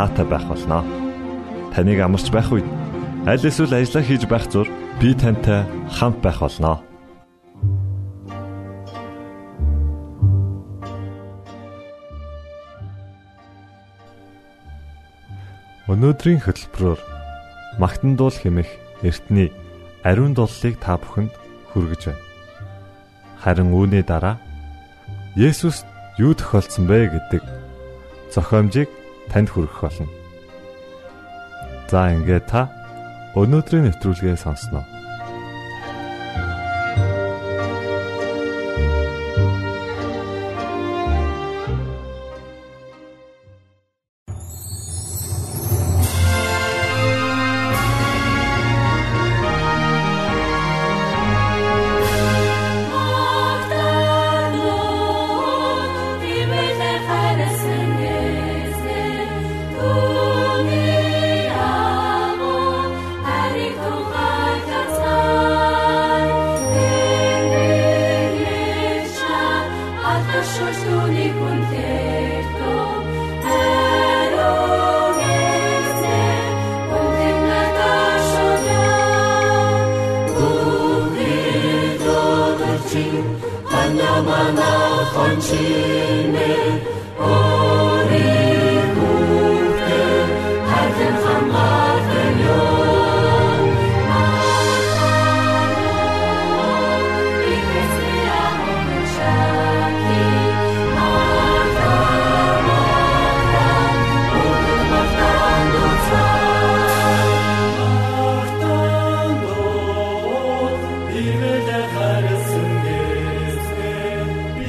[0.00, 0.80] таатай байх болноо.
[1.76, 2.64] Таныг амарч байх үед
[3.28, 4.64] аль эсвэл ажиллаа хийж байх зур
[4.96, 6.80] би тантай хамт байх болноо.
[15.92, 17.00] Өнөөдрийн хөтөлбөрөөр
[17.76, 18.70] магтан дуул хэмэх
[19.04, 19.52] эртний
[20.00, 21.34] ариун дуулыг та бүхэнд
[21.76, 22.24] хүргэж байна.
[23.42, 24.40] Харин үүний дараа
[25.36, 25.84] Есүс
[26.16, 27.42] юу тохиолдсон бэ гэдэг
[28.32, 28.88] зохиомжийг
[29.30, 30.08] танд хүргэх болно.
[31.90, 32.70] За ингээд та
[33.38, 34.99] өнөөдрийн нэвтрүүлгээ сонсноо.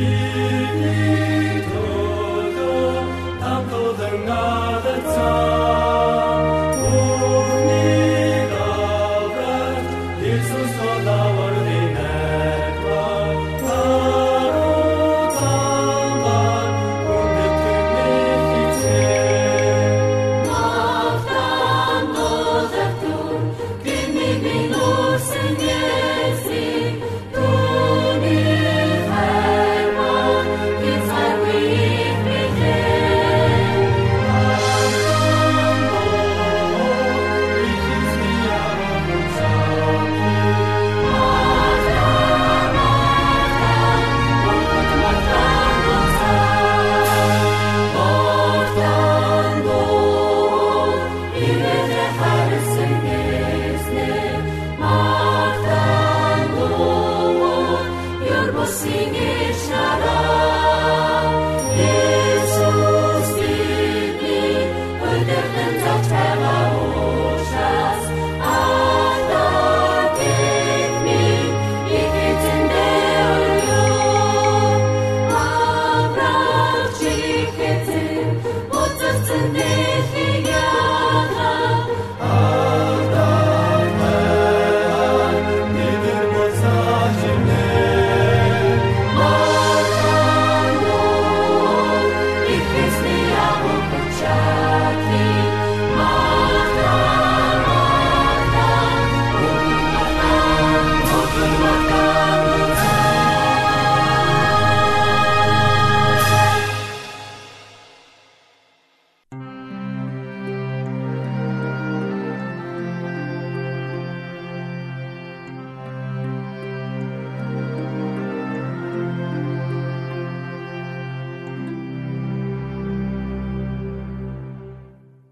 [0.01, 0.25] Thank
[5.45, 5.50] you.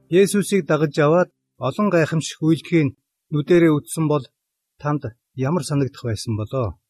[0.10, 1.30] Есүсийг дагаж аваад
[1.68, 2.98] олон гайхамшиг үйлдэхийг
[3.30, 4.26] нүдэрээ үзсэн бол
[4.82, 5.04] танд
[5.38, 6.82] ямар санагдах байсан болоо?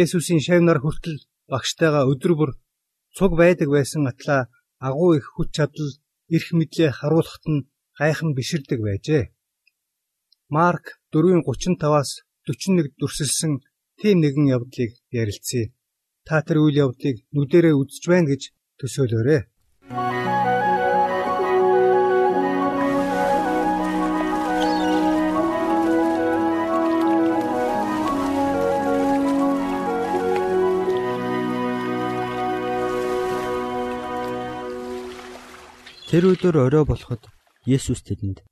[0.00, 2.50] Есүсийн шавнаар хүртэл багштайгаа өдөр бүр
[3.16, 4.48] цуг байдаг байсан атлаа
[4.88, 5.90] агуу их хүч чадал
[6.34, 7.66] эрх мэдлээ харуулхад нь
[8.00, 9.24] гайхан биширдэг байжээ.
[10.48, 12.10] Марк 4:35-аас
[12.48, 13.52] 41 дүрсэлсэн
[14.00, 15.68] тийм нэгэн явдлыг ярилцъя.
[16.24, 18.42] Та тэр үйл явдлыг нүдэрээ үзэж байна гэж
[18.80, 19.40] төсөөлөөрэй.
[36.14, 37.26] Тэр өдөр орой болоход
[37.66, 38.46] Есүс тэдэнд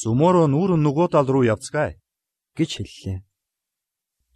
[0.00, 2.00] "Зүмөрөө нүүр нөгөө тал руу явцгаая"
[2.56, 3.18] гэж хэллээ.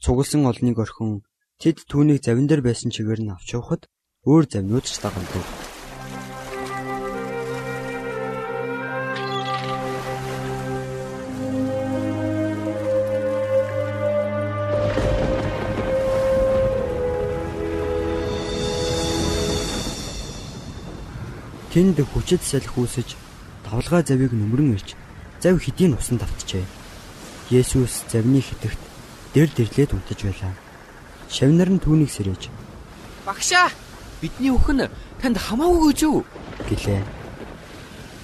[0.04, 1.24] Цугласан олныг орхин
[1.56, 3.88] тэд түүнийг завин дээр байсан чигээр нь авч явахад
[4.28, 5.65] өөр завнууд ч дагалдав.
[21.76, 23.20] Тэнд хүчит салхи үүсэж
[23.68, 24.96] давлгаа завийг нөмрөн ирж
[25.44, 26.64] зав хэдийн усан давтжээ.
[27.52, 28.80] Есүс завны хитэгт
[29.36, 30.56] дэр дэрлээд унтаж байлаа.
[31.28, 32.48] Шавнар нь түүнийг сэрэж
[33.28, 33.68] "Багшаа,
[34.24, 34.88] бидний өхөн
[35.20, 36.24] танд хамаагүй гэж юу?"
[36.64, 37.04] гэлээ.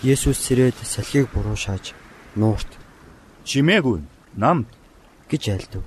[0.00, 1.92] Есүс сэрээд салхийг буруу шааж
[2.40, 2.72] нуурт
[3.44, 4.00] "Чимээгүй,
[4.32, 4.72] намд"
[5.28, 5.84] гэж айлдав.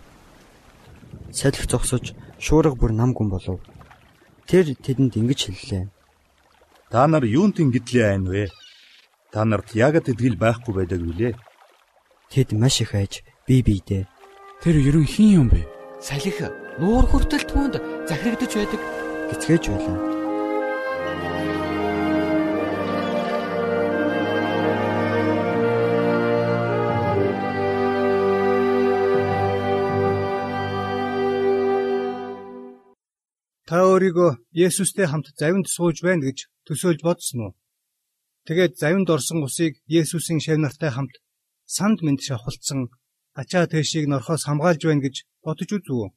[1.33, 3.57] Салхи зогсож шуурга бүр нам гүн болов.
[4.45, 5.94] Тэр тэдэнд ингэж хэллээ.
[6.91, 8.49] Та нар юунд ингэдлээ айн вэ?
[9.33, 11.33] Та нарт ягд идгэл байхгүй байдаг үлээ.
[12.31, 14.05] Тэд маш их айж бие биедээ
[14.65, 15.61] Тэр ерөн хин юм бэ?
[16.01, 16.31] Салхи
[16.79, 17.75] нуур хүртэл түүнд
[18.09, 18.81] захирагдж байдаг.
[19.29, 20.14] гэцгээж байлаа.
[33.95, 37.53] Өөрийгөө Есүстэй хамт завинд сууж байна гэж төсөөлж бодсон уу?
[38.47, 41.15] Тэгээд завинд орсон усыг Есүсийн шав нартай хамт
[41.75, 42.91] санд мэд шавхалцсан
[43.39, 45.15] ачаа тэшийг норхоос хамгаалж байна гэж
[45.45, 46.07] бодож үзв үү?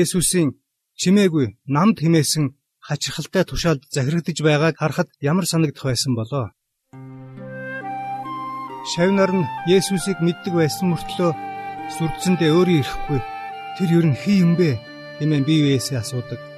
[0.00, 0.48] Есүсийн
[1.00, 1.46] чимээгүй
[1.76, 2.56] намд химээсэн
[2.88, 6.46] хачирхалтай тушаалд захирагдж байгааг харахад ямар санагдах байсан болоо?
[8.92, 11.30] Шавнар нь Есүсийг мэддэг байсан мөртлөө
[11.94, 13.20] сүрдсэндээ өөрөө ирэхгүй.
[13.76, 14.70] Тэр ер нь хий юм бэ?
[15.18, 16.53] хэмээн бие биесээ асуудаг.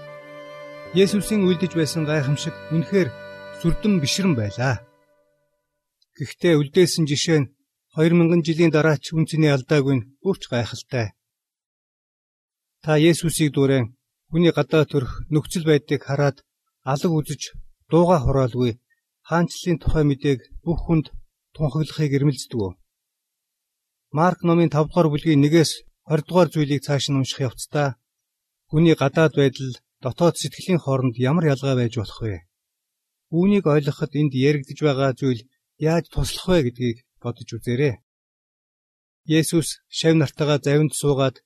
[0.97, 3.09] Есүсийн үлдэж байсан гайхамшиг үнэхээр
[3.61, 4.81] сүрдэн бишрэн байлаа.
[6.17, 7.51] Гэхдээ үлдээсэн жишээ нь
[7.93, 11.07] 2000 жилийн дараа ч үнцний алдаагүй нь өвч гайхалтай.
[12.81, 13.93] Та Есүсийг дүүрэн
[14.33, 16.41] хүний гадаа төрх нөхцөл байдлыг хараад
[16.93, 17.43] алга үзэж
[17.93, 18.73] дууга хураалгүй
[19.29, 21.07] хаанчлалын тухай мэдээг бүх хүнд
[21.53, 22.73] тунхаглахыг эрмэлздэг үү?
[24.17, 25.73] Марк номын 5 дугаар бүлгийн 1-ээс
[26.09, 27.89] 20 дугаар зүйлийг цааш нь унших явцдаа
[28.71, 29.73] Хүний гадаад байдал
[30.07, 32.47] дотоод сэтгэлийн хооронд ямар ялгаа байж болох вэ?
[33.35, 35.43] Үүнийг ойлгоход энд яригдж байгаа зүйл
[35.83, 37.95] яаж туслах вэ гэдгийг бодож үзээрэй.
[39.27, 41.37] Есүс шав нартайгаа завинд суугаад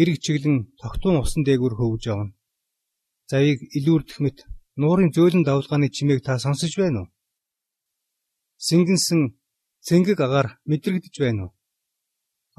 [0.00, 2.32] эрг чиглэн тогтун усан дээгүүр хөвж явна.
[3.28, 4.38] Завийг илүүрдэх мэт
[4.80, 7.08] нуурын зөөлөн давлгааны чимээг та сонсож байна уу?
[8.66, 9.20] Сингэнсэн
[9.86, 11.52] цэнгэг агаар мэдрэгдэж байна уу?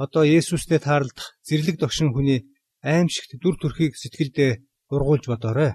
[0.03, 2.45] Одоо Есүстэй таарлах зэрлэг догшин хүний
[2.85, 4.51] аимшигт дүр төрхийг сэтгэлдээ
[4.89, 5.73] ургуулж бодоорой.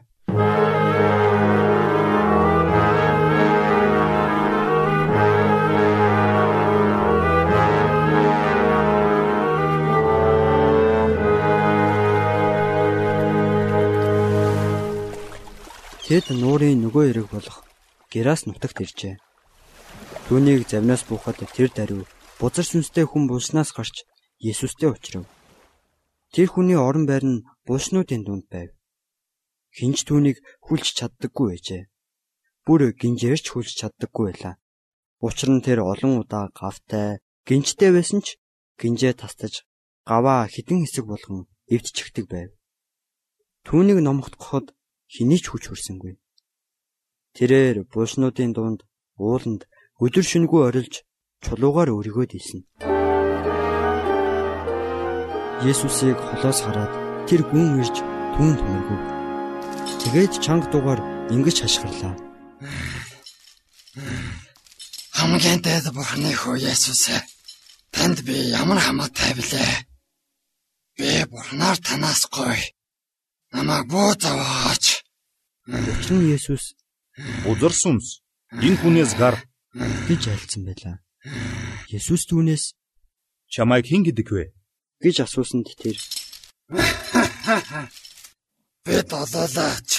[16.13, 17.65] Тэд нуурын нөгөө эрэг болох
[18.13, 19.17] Герас нутагт иржээ.
[20.29, 22.05] Түүнийг завнаас буухад тэр даруй
[22.37, 24.05] бузар сүнстэй хүн булснаас гарч
[24.37, 25.25] Есүстэй уулзрав.
[26.37, 28.77] Тэр хүний орон байр нь булшнуудын дунд байв.
[29.73, 31.83] Хинч түүнийг хүлж чаддаггүй байжээ.
[32.69, 34.55] Бүр гинжээрч хүлж чаддаггүй байлаа.
[35.25, 38.37] Учир нь тэр олон удаа гавтай, гинжтэй байсан ч
[38.77, 39.65] гинжээ тастаж
[40.05, 42.51] гаваа хідэн хэсэг болгон эвдчихдэг байв.
[43.65, 44.77] Түүнийг номхотгоход
[45.09, 46.21] хэний ч хүч хүрсэнгүй.
[47.33, 48.81] Тэрээр булшнуудын дунд
[49.17, 49.65] ууланд
[50.05, 50.95] өдөр шөнөгүй орилж
[51.41, 52.61] чулуугаар өргөөд ийсэн.
[55.65, 56.93] Есүсийг холоос хараад
[57.31, 57.97] тэр гүн ирж
[58.35, 59.22] түүнд мөргөв.
[60.03, 61.01] Тэгээд чанга дугаар
[61.35, 62.15] ингэж хашгирлаа.
[65.19, 67.05] Хамгийн дээд бурхны хөө Есүс
[67.95, 69.73] танд би ямар хамаатай билээ.
[70.99, 72.59] Би бурхнаар танаас гой.
[73.53, 74.85] Намайг буу заваач.
[75.67, 76.65] Учир нь Есүс
[77.51, 78.07] Узар сүнс
[78.65, 79.37] энэ хүнээс гар
[80.09, 80.97] гэж айлцсан байлаа.
[81.93, 82.65] Есүс түүнээс
[83.53, 84.45] чамайг хэн гэдэг вэ?
[85.03, 85.99] гэж асуусанд тэр
[88.85, 89.93] Би долоолаач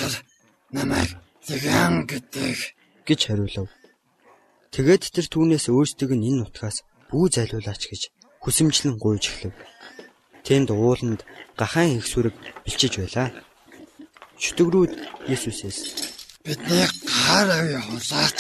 [0.76, 1.12] намайг
[1.48, 2.58] зэгэн гэдэг
[3.08, 3.70] гэж хариулав.
[4.76, 8.02] Тэгээд тэр түүнээс өөрсдөг нь энэ нутгаас бүү зайлуулаач гэж
[8.44, 9.56] хүсэмжлэн гуйж эхлэв.
[10.44, 11.24] Тэнд ууланд
[11.56, 12.36] гахаан их сүрэг
[12.68, 13.32] бэлчиж байлаа.
[14.42, 14.92] Чөтгөрүүд
[15.32, 15.80] Есүсээс
[16.44, 18.40] бидний гар авъя хулаач.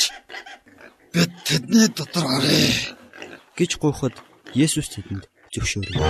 [1.14, 3.00] Бид тэдний дотор оръё.
[3.56, 4.16] гэж гуйхад
[4.52, 5.24] Есүс тэдэнд
[5.54, 6.04] зөвшөөрөв.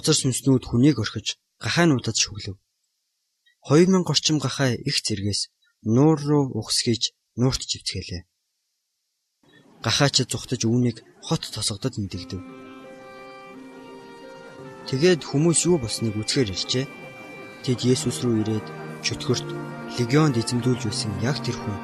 [0.00, 2.56] Бузар сүнснүүд хүнийг орхиж гахаануудад шүглэв.
[3.68, 5.52] 2000 орчим гахаа их зэргээс
[5.94, 8.22] нуур руу ухсгийж нуурт живцгээлээ.
[9.84, 12.40] Гахаач зүхтэж үүнийг хот тосгодод мэдэгдэв.
[14.88, 16.86] Тэгээд хүмүүс юу болсныг үзэхээр иржээ.
[17.64, 18.66] Тэд Есүс рүү ирээд
[19.04, 19.48] чөтгөрт
[20.00, 21.76] легионд эзэмдүүлж байсан яг тэр хүн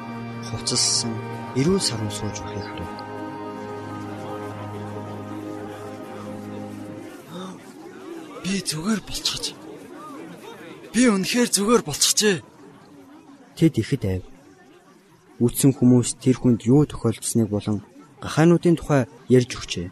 [0.49, 1.13] хувцаслсан
[1.59, 3.06] эрүүл сарун сууж байхыг харав.
[8.47, 9.45] Би зүгээр болчихж.
[10.95, 12.37] Би үнэхээр зүгээр болчихжээ.
[13.59, 14.23] Тэд ихэд айв.
[15.43, 17.83] Үтсэн хүмүүс тэр хүнд юу тохиолдсныг болон
[18.23, 19.91] гахаануудын тухай ярьж өгчээ.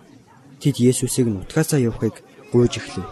[0.64, 2.24] Тэд Есүсийг нутгаасаа явахыг
[2.56, 3.04] гуйж эхлэв.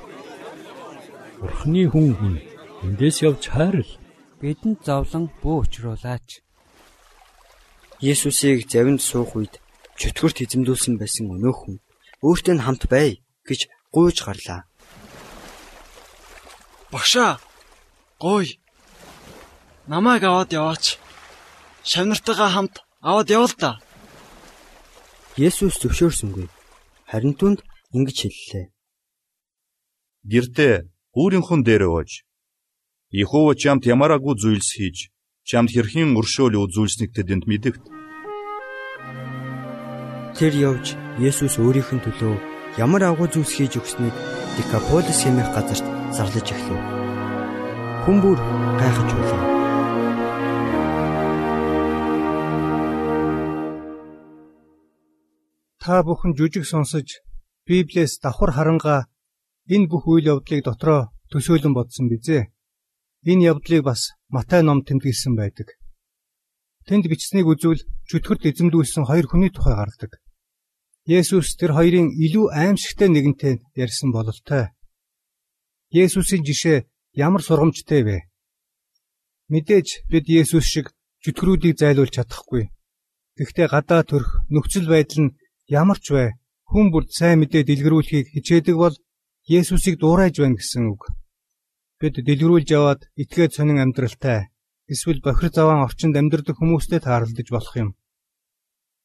[1.44, 2.36] Бурхны хүн хүн
[2.88, 3.92] эндээс явж хайрл.
[4.40, 6.40] Бидэнд зовлон бүү учруулаач.
[8.00, 9.60] Есүсийг завинд суух үед
[10.00, 11.76] чөтгөрт эзэмдүүлсэн байсан өнөөх хүн
[12.24, 14.64] өөртөө хамт бай гэж гуйж гарлаа.
[16.94, 17.40] Багшаа.
[18.20, 18.60] Гой.
[19.88, 20.86] Намайг аваад яваач.
[21.84, 23.82] Шавнартайгаа хамт аваад явал та.
[25.36, 26.48] Есүс зөвшөөрсөнгүй.
[27.10, 27.60] Харин түнд
[27.98, 28.66] ингэж хэллээ.
[30.32, 30.76] Гэртээ
[31.18, 32.12] өөрийнхөө дээр ууж
[33.10, 34.98] Иехова чамд ямараагүй зүйлс хийж
[35.50, 37.84] чамд хэрхэн өршөөл үзүүлснийг тэдэнд мэдэгт.
[40.38, 40.86] Тэр явж
[41.18, 42.36] Есүс өөрийнх нь төлөө
[42.82, 44.16] ямар агуу зүйлс хийж өгснийг
[44.58, 46.82] Декаполис хэмээх газарт зарлаж эхлэв.
[48.04, 48.40] Хүн бүр
[48.80, 49.44] гайхаж байлаа.
[55.82, 57.08] Та бүхэн жүжиг сонсож
[57.68, 59.02] Библиэс давхар харангаа
[59.74, 62.52] энэ бүх үйл явдлыг дотроо төсөөлөн бодсон бизээ.
[63.32, 65.68] Энэ явдлыг бас Матай ном тэмдэглэсэн байдаг.
[66.88, 70.12] Тэнд бичснийг үзвэл чөтгөрт эзэмдүүлсэн хоёр хүний тухай гардаг.
[71.08, 74.72] Есүс тэр хоёрын илүү аимшигтай нэгэнтэй ярьсан бололтой.
[75.94, 78.18] Есүсийн жишээ ямар сургамжтай вэ?
[79.54, 80.88] Мэдээж бид Есүс шиг
[81.22, 82.74] чөтгөрүүдийг зайлуулж чадахгүй.
[83.38, 85.36] Гэхдээ гадаа төрх нөхцөл байдал нь
[85.70, 86.26] ямар ч вэ?
[86.74, 88.96] Хүн бүрд сайн мэдээ дэлгэрүүлэхийг хичээдэг бол
[89.46, 91.14] Есүсийг дуурайж байна гэсэн үг.
[92.02, 94.50] Бид дэлгэрүүлж яваад итгээд сонин амьдралтай
[94.90, 97.90] эсвэл бохир заваан орчинд амьдардаг хүмүүстэй таарлаж болох юм.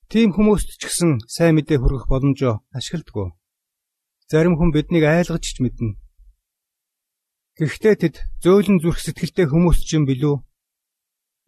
[0.09, 3.37] Тийм хүмүүст ч гэсэн сайн мэдээ хүргэх боломжоо ашигладаг.
[4.33, 6.01] Зарим хүн биднийг айлгаж ч мэднэ.
[7.59, 10.47] Гэхдээ тэд зөөлөн зүрх сэтгэлтэй хүмүүс ч юм билүү?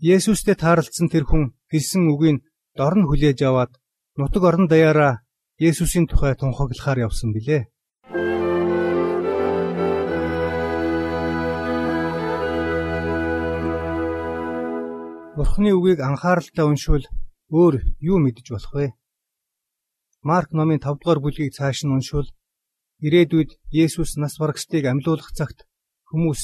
[0.02, 2.42] Есүстэй таарлцсан тэр хүн хэлсэн үгийг
[2.74, 3.78] дорн хүлээж аваад
[4.18, 5.22] нутаг орон даяараа
[5.62, 7.70] Есүсийн тухай тунхаглахаар явсан билээ.
[15.38, 17.06] Бурхны үгийг анхааралтай уншвал
[17.54, 18.86] өөр юу мэдэж болох вэ?
[20.26, 22.26] Марк номын 5 дугаар бүлгийг цааш нь уншвал
[22.98, 25.69] ирээдүйд Есүс нас барагчдыг амьлуулах цагт
[26.10, 26.40] хүмүүс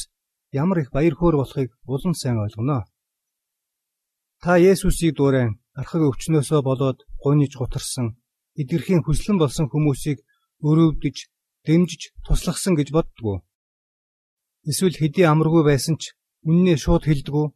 [0.62, 2.86] ямар их баяр хөөр болохыг улам сайн ойлгоно.
[4.42, 8.16] Та Есүсийг дуурайн архаг өвчнөөсөө болоод гуниж гутарсан
[8.60, 10.18] эдгэрхийн хүслэн болсон хүмүүсийг
[10.64, 11.16] өрөвдөж,
[11.66, 13.44] дэмжиж туслахсан гэж боддгоо.
[14.64, 16.16] Эсвэл хэдий амаргүй байсан ч
[16.48, 17.46] үннээ шууд хэлдэггүй.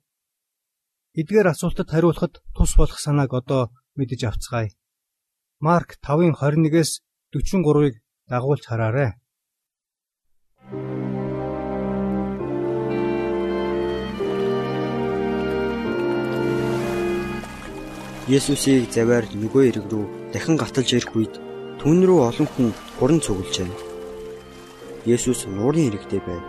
[1.21, 3.63] Эдгээр асуултад хариулахад тус болох санааг одоо
[3.97, 4.71] мэдэж авцгаая.
[5.59, 6.91] Марк 5-ын 21-ээс
[7.33, 7.95] 43-ыг
[8.31, 9.17] дагуулж хараарай.
[18.31, 21.35] Есүсийг заваар нөгөө эрэг рүү дахин гаталж ирэх үед
[21.83, 23.67] түн рүү олон хүн хуран цуглжээ.
[25.03, 26.45] Есүс нуурын иргэдээ байв.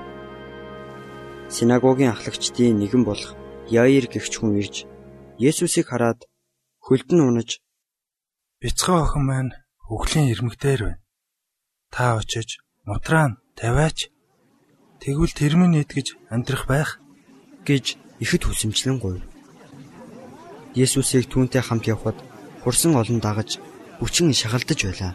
[1.50, 3.34] Синагогийн ахлагчдын нэгэн болох
[3.66, 4.86] Яир гэгч хүн ирж
[5.42, 6.30] Есүсийг хараад
[6.86, 7.50] хөлдөн унаж
[8.62, 9.52] Бяцхан охин маань
[9.90, 11.02] өглөө ирмэгдээр байна.
[11.90, 14.14] Та очиж нутраа тавиач.
[15.02, 17.02] Тэгвэл тэр минь идгэж амьдрах байх
[17.66, 19.31] гэж ихэд хүсэмжлэн гуйв.
[20.76, 22.16] Есүсийг түүнтэй хамт явхад
[22.64, 23.60] хурсан олон дагаж
[24.00, 25.14] хүчин шагалдаж байлаа.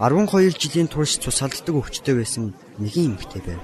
[0.00, 3.60] 12 жилийн турш цусалддаг өвчтөй байсан нэгэн эмэгтэй байв.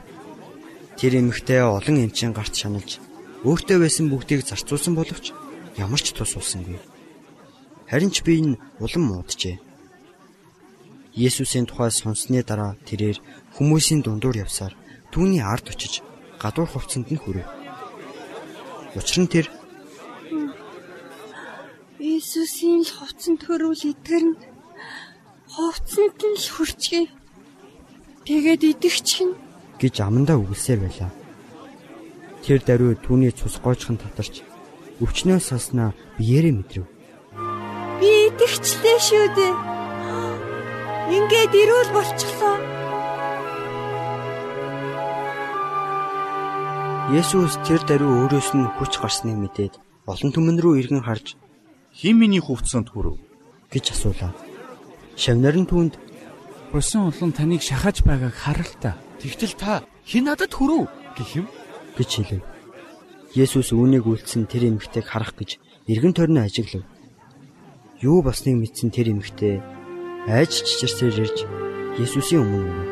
[1.00, 3.00] Тэр эмэгтэй олон эмчийн гарт шаналж
[3.40, 5.32] өөртөө байсан бүгдийг зарцуулсан боловч
[5.80, 6.76] ямар ч тус улсангүй.
[7.88, 9.56] Харин ч би энэ улам мууджээ.
[11.16, 13.16] Есүсийн тухай сонссны дараа тэрээр
[13.56, 14.76] хүмүүсийн дундуур явсаар
[15.08, 16.04] түүний ард очиж
[16.36, 17.48] гадуур хувцсанд нь хүрэв.
[18.92, 19.48] Учир нь тэр
[21.96, 24.36] Иесусийн л хувцсан төрүүл итгэрнэ.
[25.48, 27.06] Хувцсанд нь л хүрчгээ.
[28.28, 29.32] Тэгээд идэгч нь
[29.80, 31.10] гэж амандаа үгэлсээр байлаа.
[32.44, 34.44] Тэр даруй түүний цус гоочхон татарч
[35.00, 36.84] өвчнөө сосноо биеэрээ мэдрэв.
[38.00, 39.54] Би идэгчлээ шүү дээ.
[41.16, 42.56] Ингээд ирүүл болчихлоо.
[47.16, 51.40] Есүс тэр даруй өөрөөс нь хүч гарсныг мэдээд олон түмэн рүү иргэн харж
[51.96, 53.16] "Хэн миний хувцсанд хүрв?"
[53.72, 54.32] гэж асуулаа.
[55.16, 55.94] Шавнар нь түүнд
[56.76, 59.00] "Усан улан таныг шахаж байгааг харал та.
[59.20, 59.72] Тэгтэл та
[60.04, 61.46] хэн надад хүрв?" гэх юм
[61.96, 62.44] гэж хэлв.
[63.32, 66.84] Есүс үүнийг үлдсэн тэр эмэгтэйг харах гэж эргэн тойрны ажиглав.
[68.00, 69.60] Юу болсныг мэдсэн тэр эмэгтэй
[70.28, 71.38] айж чичирсээр ирж
[71.96, 72.88] Есүсийн өмнө өгөв.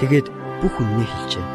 [0.00, 0.26] Тэгээд
[0.64, 1.46] бүх үннийг хэлжээ.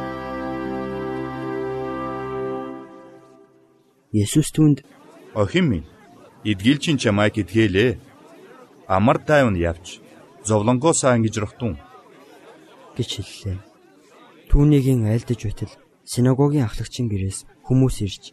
[4.13, 4.85] Есүс түнд
[5.33, 5.87] "Охин минь,
[6.43, 7.99] эдгийлчин чамайг эдгээлээ.
[8.87, 10.01] Амар тайван явж,
[10.43, 11.77] зовлонгоосаа ингэж рахтун"
[12.97, 13.57] гэж хэллээ.
[14.49, 18.23] Түүнийгийн айлдаж байтал синагогийн ахлагчийн гэрээс хүмүүс ирж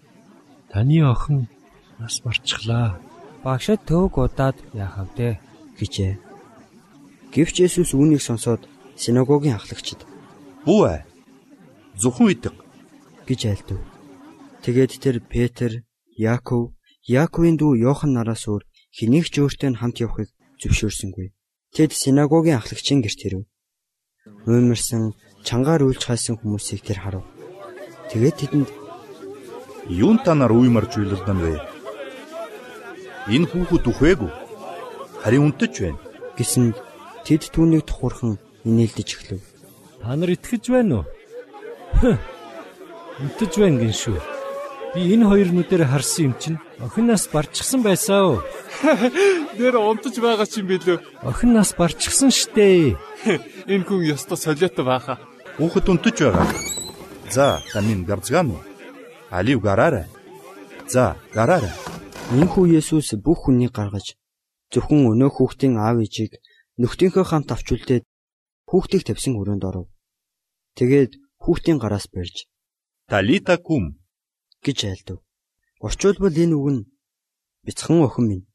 [0.72, 1.46] "Таны охин
[2.00, 2.98] нас барчихлаа.
[3.44, 5.38] Багшд төг удаад яахав дээ"
[5.78, 6.18] гэжээ.
[7.32, 10.00] Гэвч Есүс үүнийг сонсоод синагогийн ахлагчид
[10.64, 11.06] "Бүү ээ.
[12.00, 12.54] Зөвхөн идэг"
[13.28, 13.80] гэж айлдав.
[14.64, 15.70] Тэгээд тэр Петр,
[16.16, 16.74] Яаков,
[17.06, 20.28] Яаковын дүү Йохан нараас өөр хэнийг ч өөртөө хамт явахыг
[20.60, 21.30] зөвшөөрсөнгүй.
[21.74, 23.42] Тэд синагогийн ахлагчийн гэрт ирэв.
[24.48, 25.14] Уймарсан,
[25.46, 27.24] чангаар үйлч хайсан хүмүүсийг тэр харав.
[28.10, 28.68] Тэгээд тэдэнд
[29.88, 31.54] "Юун та нар уймарж уйлалдан вэ?
[33.34, 34.32] Энэ хүүхэд үхвээгүй.
[35.22, 36.00] Харин унтаж байна"
[36.36, 36.76] гэсэнд
[37.24, 39.40] тэд түүнийг тухурхан инээлдэж эхлэв.
[40.00, 41.06] Та нар итгэж байна уу?
[43.20, 44.37] Унтаж байна гин шүү.
[44.98, 48.38] Би энэ хоёр нүдээр харсан юм чинь охин нас барчихсан байсан уу?
[49.58, 50.98] Нэр унтаж байгаа ч юм билүү?
[51.22, 52.98] Охин нас барчихсан штэ.
[53.70, 55.22] Энэ хүн ёстой солиотой бааха.
[55.54, 56.50] Хүүхэд унтаж байгаа.
[57.30, 58.62] За, тамин гарцгаан уу?
[59.30, 60.10] Алив гараарай.
[60.90, 61.70] За, гараарай.
[62.34, 64.18] Энэхүү Есүс бүх хүнийг гаргаж
[64.74, 66.42] зөвхөн өнөө хүүхдийн аав ээжийг
[66.82, 68.04] нөхдийнхөө хамт авч үлдээд
[68.66, 69.86] хүүхдийг тавьсан өрөөнд оров.
[70.74, 72.50] Тэгээд хүүхдийн гараас барьж
[73.06, 73.97] Талита кум
[74.64, 75.18] гэж айлдав.
[75.80, 76.88] Орчуулбал энэ үг нь
[77.64, 78.46] бяцхан охин минь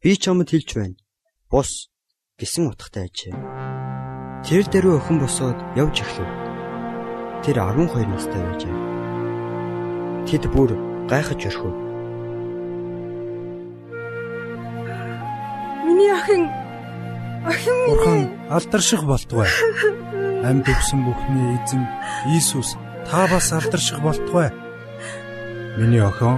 [0.00, 0.96] би чамд хэлж байна.
[1.50, 1.92] Бус
[2.40, 3.36] гэсэн утгатай ажээ.
[4.46, 6.30] Тэр дэрүү охин босоод явж эхлэв.
[7.44, 8.76] Тэр 12 настай байжээ.
[10.26, 10.70] Тэд бүр
[11.10, 11.74] гайхаж орхив.
[15.86, 16.42] Миний охин
[17.44, 19.50] охин Бурхан алдарших болтугай.
[20.46, 21.82] Амьд өгсөн бүхний эзэн
[22.32, 24.61] Иесус та бас алдарших болтугай.
[25.78, 26.36] Миний охин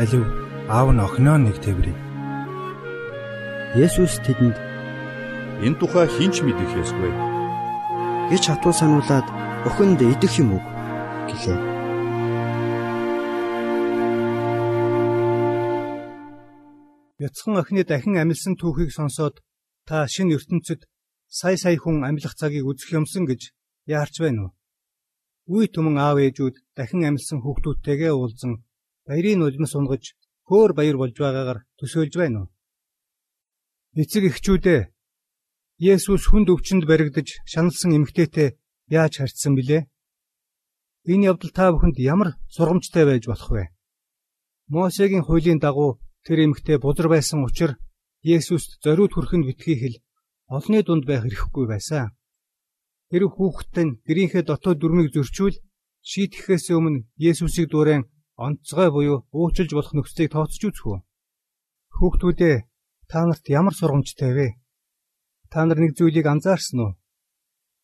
[0.00, 0.24] алив
[0.72, 1.92] аав нь охиноо нэг тэврий.
[3.84, 4.56] Есүс тэдэнд
[5.60, 7.12] энэ тухай хинч мэдэх ёсгүй
[8.32, 9.28] гэж хатуу сануулад
[9.68, 10.62] охинд идэх юм уу
[11.28, 11.60] гэлээ.
[17.20, 19.44] Бяцхан охины дахин амилсан түүхийг сонсоод
[19.84, 20.88] та шинэ ертөнцид
[21.28, 23.52] сая сая хүн амьлах цагийг үзэх юмсан гэж
[23.84, 24.55] яарч байна уу?
[25.46, 28.52] Үе түмэн аав ээжүүд дахин амилсан хүүхдүүдтэйгээ уулзан
[29.06, 30.04] баярын нулимс унгаж
[30.48, 32.48] хөөр баяр болж байгаагаар төсөөлж байна уу?
[34.02, 34.80] Эцэг эхчүүдээ
[35.76, 38.48] Есүс хүнд өвчнөд баригдаж шаналсан эмэгтэйтэй
[38.90, 39.86] яаж харьцсан билээ?
[41.12, 43.64] Энэ явдал та бүхэнд ямар сургамжтай байж болох вэ?
[44.72, 47.78] Мосегийн хуулийн дагуу тэр эмэгтэй бузар байсан учраас
[48.26, 49.96] Есүст зориуд хүрэхэд битгий хэл
[50.50, 52.10] олны дунд байх эрхгүй байсан.
[53.16, 55.56] Тэр хүүхэд нь гэрийнхээ дотоод дүрмийг зөрчүүл
[56.04, 58.04] шийтгэхээс өмнө Есүсийг дуурайн
[58.44, 60.98] онцгой буюу уучлж болох нөхцөлийг тооцож үзэх үү?
[61.96, 62.56] Хүүхдүүдээ
[63.08, 64.48] та нарт ямар сургамжтай вэ?
[65.48, 66.92] Та нар нэг зүйлийг анзаарсан уу?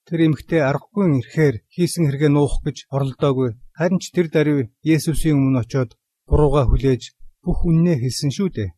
[0.04, 3.56] Тэр эмэгтэй аргагүй ирэхээр хийсэн хэрэгээ нуух гэж оролдоогүй.
[3.72, 5.96] Харин ч тэр даруй Есүсийн өмнө очиод
[6.28, 8.70] бурууга хүлээж бүх үннээ хэлсэн шүү дээ.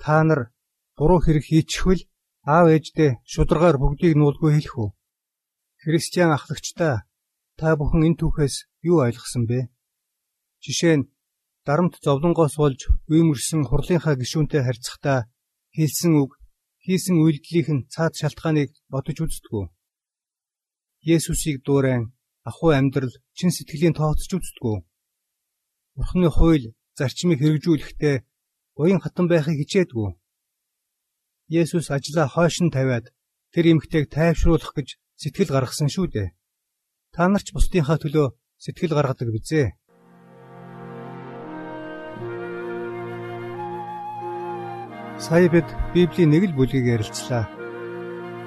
[0.00, 0.56] Та нар
[0.96, 2.08] буруу хэрэг хийчихвэл
[2.48, 4.90] аав ээждээ шударгаар бүгдийг нуулгүй хэлэх үү?
[5.82, 7.06] Христиан ахлагчдаа
[7.58, 8.56] та бүхэн энэ түүхээс
[8.90, 9.70] юу ойлгосон бэ?
[10.64, 11.08] Жишээ нь
[11.66, 15.30] дарамт зовлонгоос болж үймэрсэн хурлынхаа гишүүнтэй харьцахдаа
[15.76, 16.34] хэлсэн үг
[16.82, 19.64] хийсэн үйлдэлийнх нь цаад шалтгааныг бодож үздэггүй.
[21.14, 22.10] Есүсийг дуурайн
[22.48, 24.76] ахуй амьдрал чин сэтгэлийн тооцож үздэггүй.
[25.94, 26.66] Бурхны хууль
[26.98, 28.16] зарчмыг хэрэгжүүлэхдээ
[28.82, 30.10] уян хатан байхыг хичээдгүй.
[31.60, 33.06] Есүс ажлаа хойш нь тавиад
[33.52, 34.88] тэр эмэгтэйг тайвшруулах гэж
[35.18, 36.28] сэтгэл гаргасан шүү дээ.
[37.10, 39.74] Та нар ч бусдынхаа төлөө сэтгэл гаргадаг бизээ.
[45.18, 47.50] Сая бид Библийн нэг л бүлгийг ярилцлаа.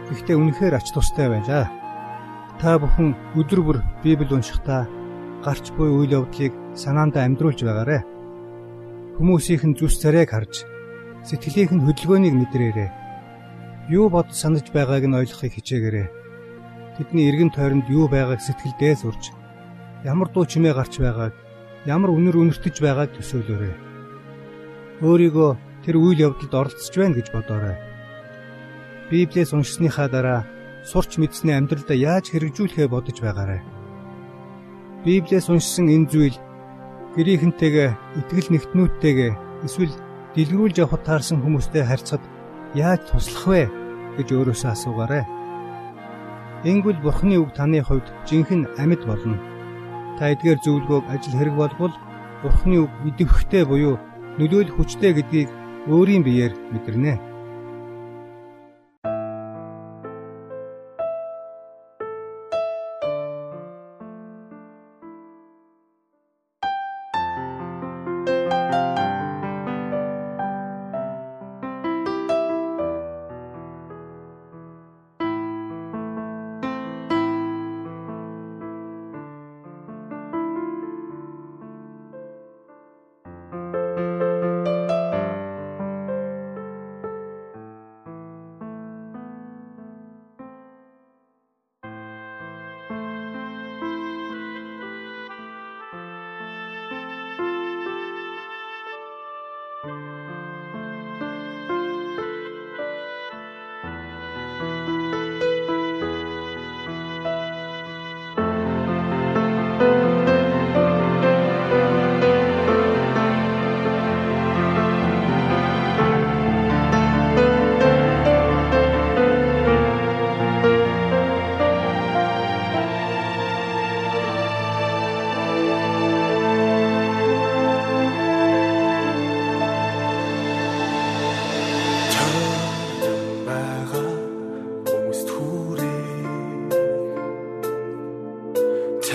[0.08, 1.68] Гэхдээ үнэхээр ач тустай байлаа.
[2.64, 4.88] Та бүхэн өдөр бүр Библи уншихдаа
[5.44, 8.00] гарч буй үйл явдлыг санаандаа амьдруулж байгаарэ.
[9.20, 10.64] Хүмүүсийнхэн зүс царайг харж
[11.28, 12.90] сэтгэлийнх нь хөдөлгөөнийг мэдрээрэй.
[13.92, 16.21] Юу бод санаж байгааг нь ойлгохыг хичээгээрэй.
[17.02, 19.34] Тэдний эргэн тойронд юу байгааг сэтгэлдээ сурч
[20.06, 21.34] ямар дуу чимээ гарч байгааг
[21.90, 23.74] ямар үнэр үнэртэж байгааг төсөөлөөрэй.
[25.02, 27.78] Өөрийгөө тэр үйл явдалд оролцож байна гэж бодоорой.
[29.10, 30.46] Библиэс уншсныхаа дараа
[30.86, 33.66] сурч мэдсэний амьдралдаа яаж хэрэгжүүлэхээ бодож байгаарай.
[35.02, 36.38] Библиэс уншсан энэ зүйл
[37.18, 37.90] гэрийнхэнтэйгээ
[38.22, 39.32] итгэл нэгтнүүдтэйгээ
[39.66, 39.94] эсвэл
[40.38, 42.22] дэлгэрүүлж явахад таарсан хүмүүстэй харьцахад
[42.78, 43.62] яаж туслах вэ
[44.22, 45.41] гэж өөрөөсөө асуугаарай.
[46.62, 49.38] Ингүүл Бурхны үг таны хувьд жинхэнэ амьд болно.
[50.22, 51.94] Та эдгээр зөвлөгөөг ажил хэрэг болбол
[52.46, 53.98] Бурхны үг идэвхтэй буюу
[54.38, 55.50] нөлөөлөх хүчтэй гэдгийг
[55.90, 57.31] өөрийн биеэр мэдэрнэ.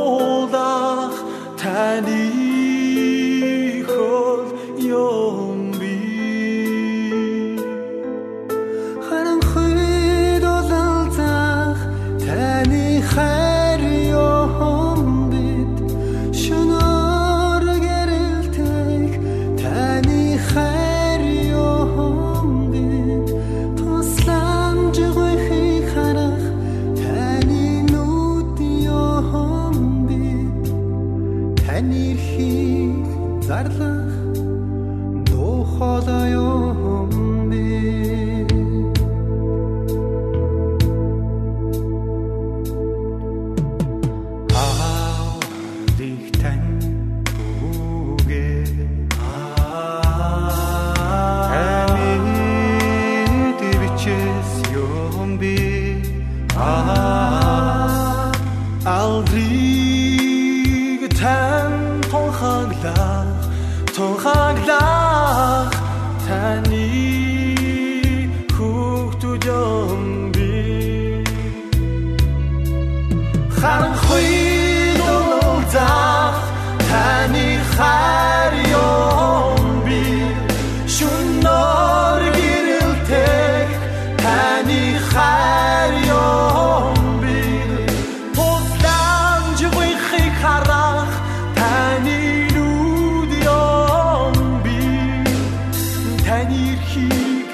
[96.41, 97.49] тань ирхийг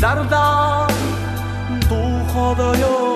[0.00, 0.88] зарлаа
[1.88, 3.13] дуухолоо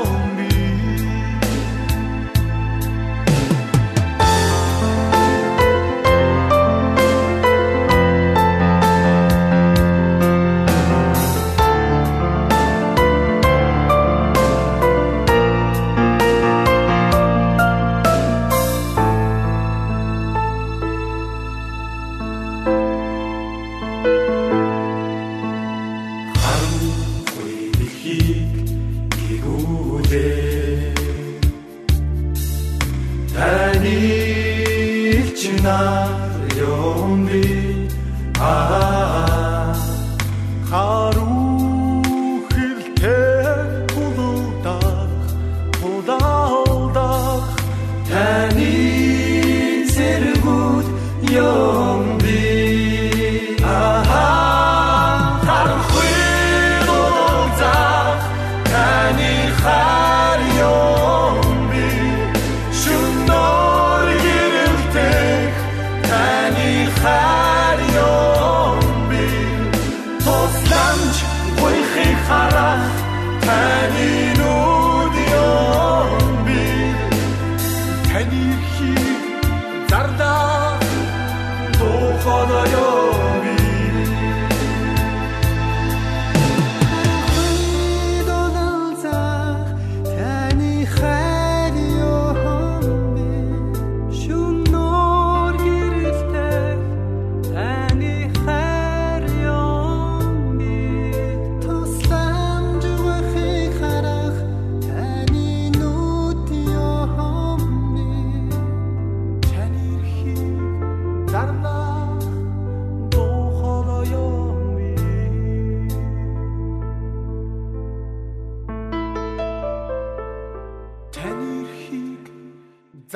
[48.39, 50.87] Ani tirgut
[51.35, 52.18] yom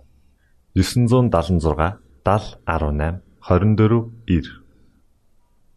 [0.75, 4.43] 976 7018 24 9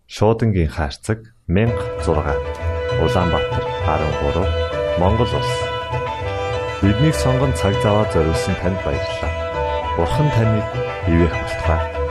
[0.08, 2.36] Шуудангийн хаяцаг 16
[3.02, 4.46] Улаанбаатар 13
[5.00, 5.54] Монгол улс.
[6.82, 9.42] Биднийг сонгонд цаг зав аваад зориулсан танд баярлалаа.
[9.97, 10.65] Бурхан таныг
[11.06, 12.03] бивээх болтугай.